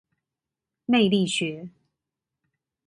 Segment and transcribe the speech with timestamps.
[0.87, 1.69] 魅力學